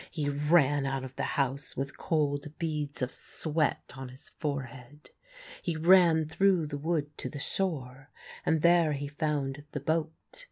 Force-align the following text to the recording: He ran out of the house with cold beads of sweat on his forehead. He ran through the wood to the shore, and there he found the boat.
He 0.09 0.27
ran 0.31 0.87
out 0.87 1.03
of 1.03 1.15
the 1.15 1.21
house 1.37 1.77
with 1.77 1.95
cold 1.95 2.53
beads 2.57 3.03
of 3.03 3.13
sweat 3.13 3.93
on 3.95 4.09
his 4.09 4.29
forehead. 4.29 5.11
He 5.61 5.77
ran 5.77 6.25
through 6.27 6.65
the 6.65 6.77
wood 6.79 7.15
to 7.19 7.29
the 7.29 7.37
shore, 7.37 8.09
and 8.43 8.63
there 8.63 8.93
he 8.93 9.07
found 9.07 9.63
the 9.73 9.79
boat. 9.79 10.11